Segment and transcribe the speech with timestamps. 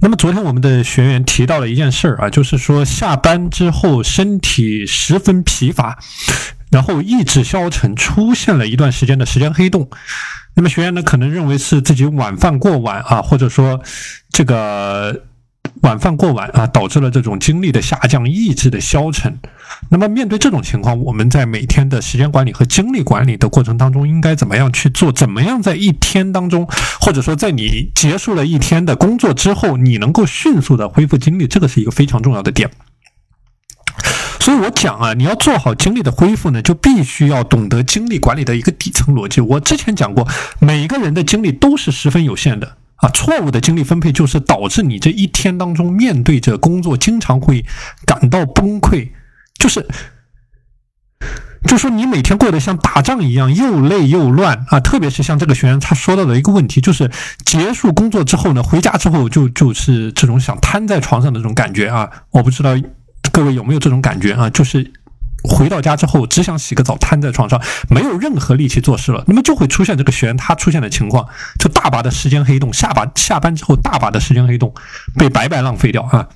[0.00, 5.98] 那么昨天我们的学员提到了一件事儿啊，就是说下班之后身体十分疲乏，
[6.70, 9.88] 然后意志消沉，出现了一段时间的时间黑洞。
[10.54, 13.82] 那么学员呢，可能认为是自己晚饭过晚啊，或者说
[14.30, 15.24] 这个。
[15.82, 19.38] 晚饭过晚啊，导致了这种精力的下降、意志的消沉。
[19.90, 25.10] 那么面对这种情况，我们在每天的时间管理和精力管理的过程当中，应该怎么样去做？
[25.12, 26.66] 怎么样在一天当中，
[27.00, 31.46] 或者说在你结束了一天的工作之后，你能够迅速的恢复精力？
[31.46, 32.70] 这个是一个非常重要的点。
[34.40, 39.40] 所以我讲啊，你要做好精力的恢复呢，就必须要懂得精力管理的一个底层逻辑。
[39.40, 40.26] 我之前讲过，
[40.58, 42.76] 每个人的精力都是十分有限的。
[42.96, 47.64] 啊，错误的精力分配就是导致你这一天当中面对着工作，经常会
[48.04, 49.08] 感到崩溃，
[49.58, 49.86] 就是，
[51.66, 54.80] 就说你每天过得像打仗一样，又累又乱啊。
[54.80, 57.10] 特别是像这个学员他说到的一个问题，就是
[57.44, 62.08] 结束工作之后呢，回家之后就就是这种想瘫在床上的这种感觉啊。
[62.30, 62.70] 我不知道
[63.32, 64.48] 各位有没有这种感觉啊？
[64.50, 64.92] 就是。
[65.44, 69.22] 回到家之后，只想洗个澡，瘫在床上，没有任何力气做事了。
[69.28, 71.28] 那么就会出现这个学员他出现的情况，
[71.60, 74.74] 就大把的时间黑洞，下把下班之后大把的时间黑洞
[75.16, 76.28] 被白白浪费掉啊。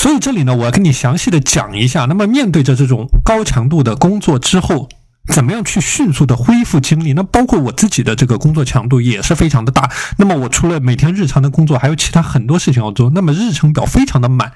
[0.00, 2.06] 所以这里呢，我要跟你详细的讲一下。
[2.06, 4.88] 那么面对着这种高强度的工作之后，
[5.30, 7.12] 怎么样去迅速的恢复精力？
[7.12, 9.90] 那包括我自己的这个工作强度也是非常的大。
[10.16, 14.50] 那么我除了每天日常的工作，还有其他很多事情要做，那么日程表非常的满。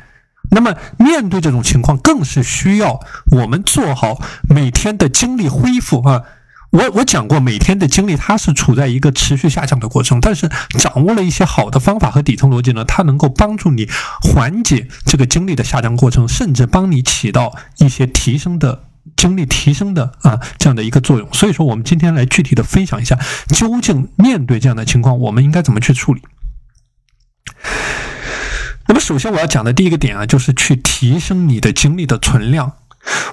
[0.50, 2.98] 那么，面对这种情况，更是需要
[3.31, 6.22] 我们做好每天的精力恢复啊！
[6.75, 13.89] 我我讲过，每天的精力它是处在一个持续下降的过程，但是掌握了一些好的方法和底层逻辑呢，它能够帮助你
[14.20, 21.33] 缓解这个精力的下降过程，甚至帮你起到一些提升的精力提升的啊这样的一个作用。
[21.33, 23.16] 所以说，我们今天来具体的分享一下，
[23.50, 26.22] 究竟面对这样的情况，我们应该怎么去处理。
[28.88, 32.72] 那么，首先我要讲的第一个点啊，就是去提升你的精力的存量。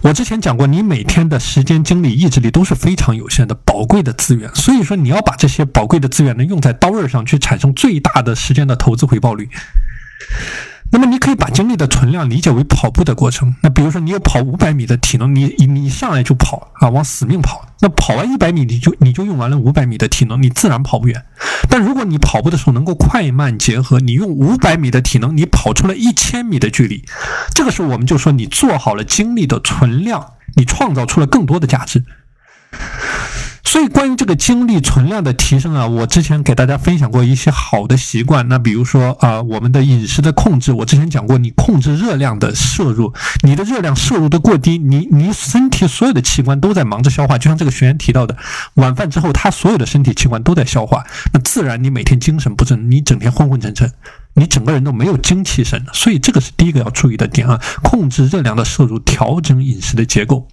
[0.02, 9.50] 我之前讲过，你每天的时间、精力、意志力都是非常有限的、宝贵的资源，所以说你要把这些宝贵的资源呢用在刀刃上去，产生最大的时间的投资回报率。
[10.92, 13.56] 那么你可以把精力的存量理解为跑步的过程。
[13.64, 17.66] 那比如说你有跑五百米的体能，你你上来就跑啊，往死命跑。
[17.80, 21.26] 那跑完一百米，你就你就用完了五百米的体能，你自然跑不远。
[21.70, 27.06] 但如果你跑步的时候能够快慢结合，你用五百米的体能，你跑出了一千米的距离，
[27.56, 32.04] 这个时候我们就说你做好了精力的存量，你创造出了更多的价值。
[33.72, 38.50] 所以，关于这个精力存量的提升啊，我之前给大家分享过一些好的习惯。
[38.50, 47.38] 那比如说啊，我们的饮食的控制，我之前讲过，你控制热量的摄入，你的热量摄入的过低，你你身体所有的器官都在忙着消化。
[47.38, 48.36] 就像这个学员提到的，
[48.74, 53.90] 晚饭之后，他所有的身体器官都在消化，那自然你每天精神不振，你整天昏昏沉沉，
[54.34, 55.86] 你整个人都没有精气神。
[55.94, 60.50] 所以，这个是第一个要注意的点啊，控制热量的摄入，调整饮食的结构。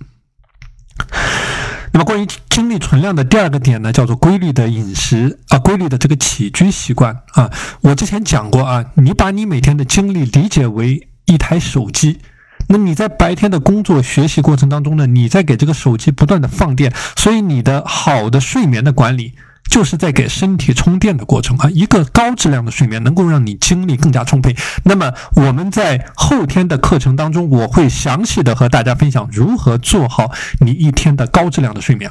[1.98, 7.50] 那么，关于精力存量的第二个点呢，叫做规律的饮食啊，规律的这个起居习惯啊。
[7.80, 12.20] 我之前讲过啊，你把你每天的精力理解为一台手机，
[12.68, 19.32] 那你在白天的工作学习过程当中呢，你在给这个手机不断的放电，所以你的好的睡眠的管理。
[19.68, 24.56] 就是在给身体充电的过程啊，一个高质量的睡眠能够让你精力更加充沛。
[24.84, 32.10] 那么我们在后天的课程当中，我会详细的和大家分享如何做好你一天的高质量的睡眠。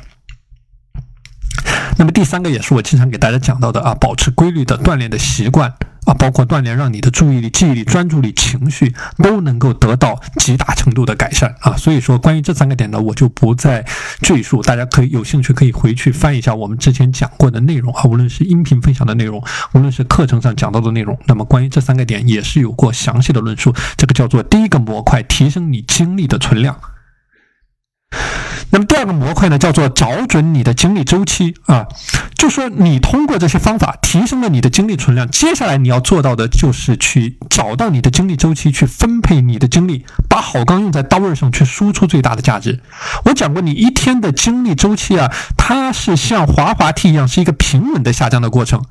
[1.98, 5.74] 那么第三个也是我经常给大家讲到的啊，保持规律的锻炼的习惯。
[6.08, 11.76] 啊，包括锻炼，让你的注意力、记忆力、专注力、情绪都能够得到极大程度的改善啊。
[11.76, 13.86] 所以说，关于这三个点呢，我就不再
[14.22, 23.76] 赘述，大家可以有兴趣可以回去翻一下我们之前讲过的内容啊，无论是音频分享的内容，无论是课程上讲到的内容，那么关于这三个点也是有过详细的论述。
[23.98, 26.80] 这个叫做第一个模块，提升你精力的存量。
[28.70, 31.88] 那么第二个模块呢，叫做找准你的精力周期啊，
[32.36, 42.82] 就说你通过这些方法提升了你的精力存量，接下来你要做到的就是去找到你的精力周期，去分配你的精力，把好钢用在刀刃上，去输出最大的价值。
[43.24, 48.84] 我讲过，你一天的精力周期啊，它是像滑滑梯一样，是一个平稳的下降的过程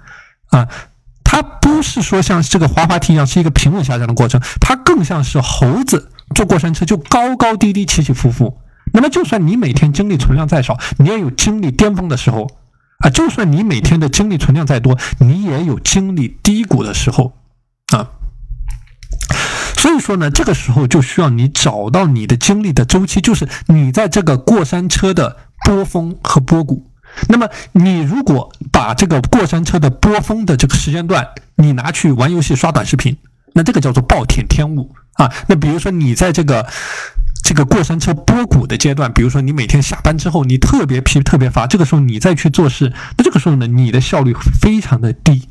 [0.49, 0.69] 啊，
[1.23, 8.59] 它不是说像这个滑滑梯一样是一个平稳下降的过程，它更像是猴子坐过山车，就高高低低，起起伏伏。
[8.97, 12.51] 那么，就算你每天精力存量再少，你也有精力巅峰的时候
[13.01, 17.35] 啊；就算你每天的精力存量再多，你也有精力低谷的时候
[17.93, 18.09] 啊。
[19.77, 26.91] 所以说呢，这个时候就需要你找到你的精力的周期，就是你在这个过山车的波峰和波谷。
[27.29, 33.19] 那么你如果把这个过山车的波峰的这个时间段，你拿去玩游戏、刷短视频，
[33.53, 35.31] 那这个叫做暴殄天物啊。
[35.49, 36.67] 那比如说你在这个
[37.47, 45.49] 这个过山车波谷的阶段，比如说你每天下班之后你特别疲、特别乏，这个时候你再去做事，那这个时候呢，你的效率非常的低。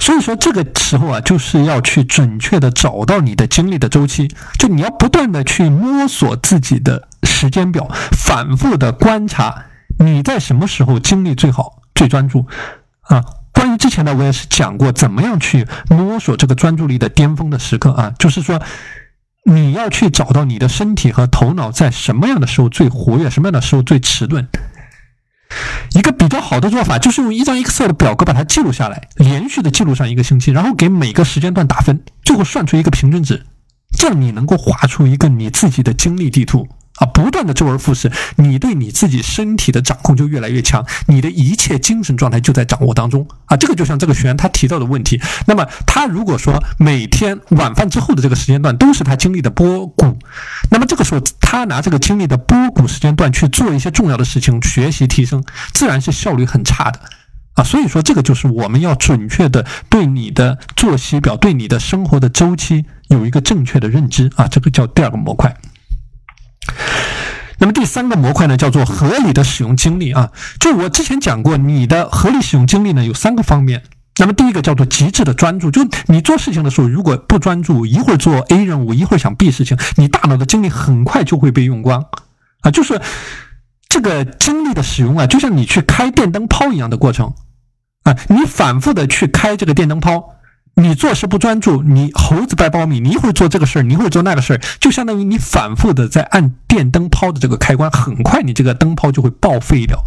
[0.00, 4.26] 所以说，这个时候啊，就是要去准确的找到你的精力的周期，
[4.58, 9.66] 就你要不断的去摸索自己的时间表，反复的观察
[10.00, 12.48] 你在什么时候精力最好、最专注
[13.02, 13.22] 啊。
[13.52, 18.60] 关于之前呢，我也是讲过怎么样去摸索这个专注力的巅峰的时刻啊，就是说
[19.44, 24.48] 你要去找到你的身体和头脑在什么样的时候最活跃，什么样的时候最迟钝。
[25.94, 33.44] 一个比较好的做法就是用一张 Excel 的表格把它记录下来，连续的记录上一个星期，然后给每个时间段打分，最后算出一个平均值，
[33.98, 36.66] 这样你能够画出一个你自己的精力地图。
[36.96, 43.56] 啊，不断的周而复始，你对你自己身体的掌控就越来越强，你的一切精神状态就在掌握当中啊。
[43.56, 50.18] 这个就像这个学员他提到的问题，那么他如果说每天晚饭之后的这个时间段都是他精力的波谷，
[50.70, 55.42] 那么这个时候他拿这个精力的波谷时间段去做一些重要的事情，学习提升，
[55.72, 57.00] 自然是效率很差的
[57.54, 57.64] 啊。
[57.64, 64.46] 所以说，这个就是我们要准确的对你的作息表、对你的生活的周期有一个正确的认知啊。
[64.46, 65.56] 这个叫第二个模块。
[67.62, 70.32] 那么第三个模块呢，叫做合理的使用精力啊。
[70.58, 73.84] 就我之前讲过，你的合理使用精力呢有三个方面。
[74.18, 82.04] 那么第一个叫做极致的专注，就你做事情的时候，如果不专注，一会儿做 A 任务，一会儿想 B 事情，你大脑的精力很快就会被用光
[82.62, 82.72] 啊。
[82.72, 83.00] 就是
[83.88, 87.32] 这个精力的使用啊，就像你去开电灯泡一样的过程
[88.02, 90.34] 啊，你反复的去开这个电灯泡。
[90.74, 100.02] 你做事不专注，你猴子掰苞米，你一会儿做这个事儿，你一会儿做那个事儿，就相当于你反复的在按电灯泡的这个开关，很快你这个灯泡就会报废掉。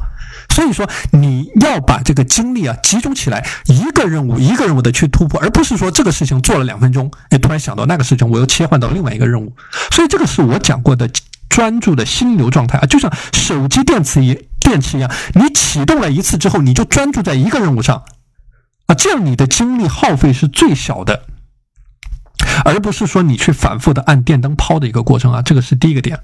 [0.50, 9.53] 所以说，你要把这个精力啊集中起来，一个任务一个任务的去突破，而不是说这个事情做了两分钟，哎，突然想到那个事情，我又切换到另外一个任务。
[9.91, 11.09] 所以这个是我讲过的
[11.47, 18.03] 专注的心流状态啊，就像手机电池一电池一样，你启动了一次之后，你就专注在一个任务上。
[18.87, 21.25] 啊，这样你的精力耗费是最小的，
[22.63, 26.19] 而不是说你去反复的按电灯泡的一个过程啊，这个是第一个点。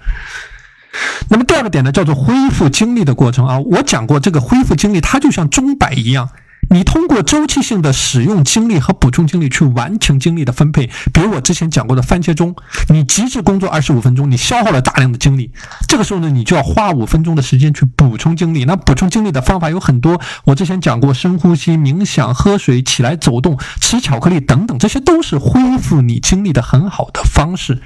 [1.29, 6.29] 那么第二个点呢，叫做恢复精力的过程啊，我讲过这个恢复精力，它就像钟摆一样。
[6.73, 12.55] 你通过周期性的使用精力和补充精力去完成精力的分配，比如我之前讲过的番茄钟，
[12.87, 15.51] 你极致工作二十五分钟，你消耗了大量的精力，
[15.89, 18.63] 这个时候呢，你就要花五分钟的时间去补充精力。
[18.63, 27.81] 那补充精力的方法有很多，我之前讲过，深呼吸、冥想、喝水、起来走动、吃巧克力等等，这些都是恢复你精力的很好的方式。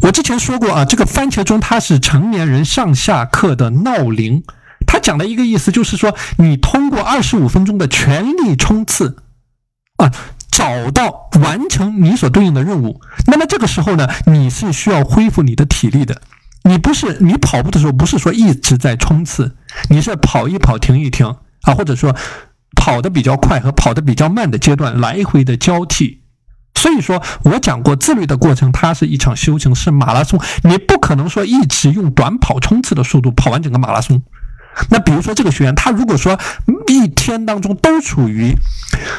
[0.00, 4.42] 我之前说过啊，这个番茄钟它是成年人上下课的闹铃。
[4.90, 9.18] 他讲的一个意思就是说，你通过二十五分钟的全力冲刺，
[9.98, 10.10] 啊，
[10.50, 13.00] 找到完成你所对应的任务。
[13.28, 16.20] 那么这个时候呢，你是需要恢复你的体力的。
[16.64, 19.54] 你不是你跑步的时候，不是说一直在冲刺，
[19.88, 22.16] 你是跑一跑停一停啊，或者说
[22.74, 26.24] 跑的比较快和跑的比较慢的阶段来回的交替。
[26.74, 30.40] 所以说我讲过，自律的过程它是一场修行，是马拉松。
[30.64, 34.20] 你不可能说一直用短跑冲刺的速度跑完整个马拉松。
[34.88, 36.38] 那比如说这个学员，他如果说
[36.86, 38.54] 一天当中都处于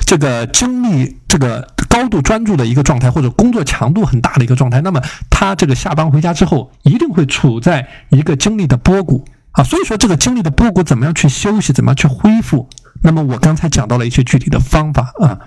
[0.06, 9.64] 这个精力这个高度专注的一个状态，或者工作强度很大的一个状态，那么他这个下班回家之后，一定会处在一个精力的波谷啊。
[9.64, 12.68] 所以说这个精力的波谷怎么样去休息，怎么样去恢复？
[13.04, 15.40] 那么我刚才讲到了一些具体的方法啊。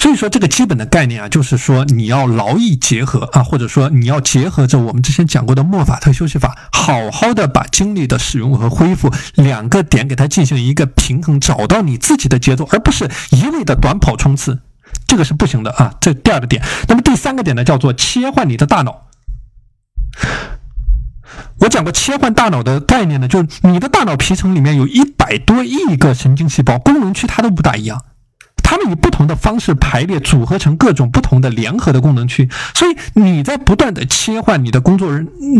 [0.00, 14.60] 所以说，这个基本的概念啊，就是说你要劳逸结合啊，或者说你要结合着我们之前讲过的莫法特休息法，好好的把精力的使用和恢复两个点给它进行一个平衡，找到你自己的节奏，而不是一味的短跑冲刺，
[15.06, 15.94] 这个是不行的啊。
[16.00, 19.02] 这第二个点，那么第三个点呢，叫做切换你的大脑。
[21.58, 28.02] 我讲过切换大脑的概念呢，就是你的大脑皮层里面有一百多亿个神经细胞，功能区它都不大一样。
[28.70, 35.10] 它们以不同的方式排列组合成各种不同的联合的功能区，所以你在不断的切换你的工作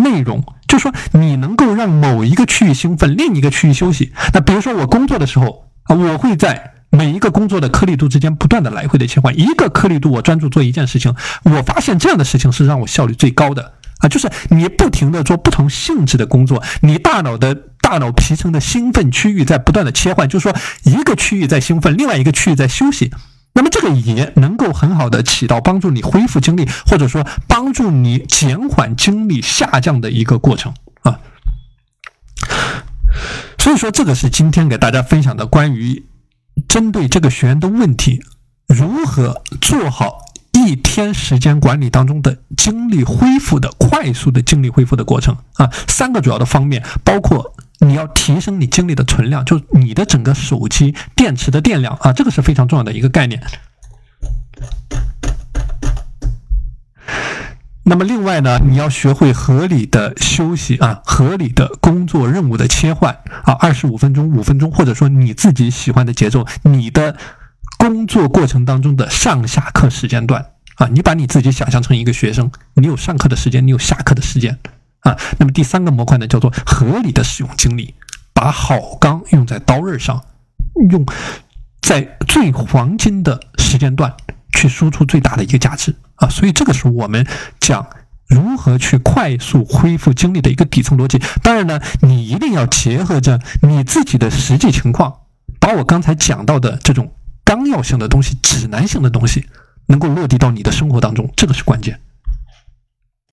[0.05, 4.13] 内容，就说你能够让某一个区域兴奋，另一个区域休息。
[4.33, 11.13] 那比如说我工作的时候啊，我会在每一个工作的颗粒度之间不断的来回的切换，一个颗粒度我专注做一件事情，
[11.43, 13.73] 我发现这样的事情是让我效率最高的。
[13.99, 17.55] 啊，就是你不停的做不同性质的工作，你大脑的
[17.91, 23.11] 大脑皮层的兴奋区域在不断的切换，就是说一个区域在兴奋，另外一个区域在休息，
[23.55, 30.73] 那么这个也能够很好的起到帮助你恢复精力，或者说帮助你减缓精力下降的一个过程。
[31.03, 31.19] 啊。
[33.59, 36.05] 所以说，这个是今天给大家分享的关于
[36.69, 38.23] 针对这个学员的问题，
[38.69, 40.21] 如何做好
[40.53, 45.69] 一天时间管理当中的精力恢复的快速的精力恢复的过程啊。
[45.89, 53.43] 三个主要的方面，包括你要提升你精力的存量，就你的整个手机电池的电量啊，这个是非常重要的一个概念。
[57.83, 67.17] 那么另外呢，你要学会合理的休息啊，合理的工作任务的切换啊，二十五分钟、五分钟，或者说你自己喜欢的节奏，你的
[67.79, 74.57] 工作过程当中的上下课时间段啊，你把你自己想象成一个学生，你有上课的时间，你有下课的时间
[75.01, 75.17] 啊。
[75.39, 77.95] 那么第三个模块呢，叫做合理的使用精力，
[78.33, 80.25] 把好钢用在刀刃上，
[80.91, 81.05] 用
[81.81, 84.15] 在最黄金的时间段。
[84.53, 87.25] 去输出最大的一个价值啊，所以这个是我们
[87.61, 87.87] 讲
[88.27, 91.23] 如何去快速恢复精力的一个底层逻辑。
[91.41, 95.21] 当然呢，你一定要结合着你自己的实际情况，
[95.61, 97.13] 把我刚才讲到的这种
[97.45, 99.47] 纲要性的东西、指南性的东西，
[99.87, 102.01] 能够落地到你的生活当中，这个是关键。